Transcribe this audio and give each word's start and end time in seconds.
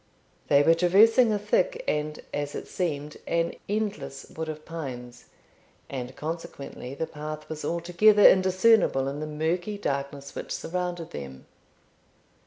They 0.47 0.63
were 0.63 0.73
traversing 0.73 1.31
a 1.31 1.37
thick, 1.37 1.83
and, 1.87 2.21
as 2.33 2.55
it 2.55 2.67
seemed, 2.67 3.17
an 3.27 3.53
endless 3.69 4.25
wood 4.35 4.49
of 4.49 4.65
pines, 4.65 5.25
and 5.91 6.15
consequently 6.15 6.95
the 6.95 7.05
path 7.05 7.47
was 7.47 7.63
altogether 7.63 8.27
indiscernible 8.27 9.07
in 9.07 9.19
the 9.19 9.27
murky 9.27 9.77
darkness 9.77 10.33
which 10.33 10.51
surrounded 10.55 11.11
them. 11.11 11.45